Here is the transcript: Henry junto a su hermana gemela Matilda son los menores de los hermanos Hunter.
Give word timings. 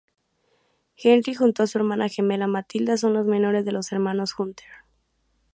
Henry 0.97 1.35
junto 1.35 1.61
a 1.61 1.67
su 1.67 1.77
hermana 1.77 2.09
gemela 2.09 2.47
Matilda 2.47 2.97
son 2.97 3.13
los 3.13 3.27
menores 3.27 3.65
de 3.65 3.71
los 3.71 3.91
hermanos 3.91 4.33
Hunter. 4.35 4.65